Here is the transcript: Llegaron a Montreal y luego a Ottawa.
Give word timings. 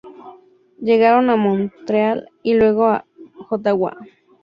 Llegaron 0.79 1.29
a 1.29 1.35
Montreal 1.35 2.27
y 2.41 2.55
luego 2.55 2.87
a 2.87 3.05
Ottawa. 3.51 3.95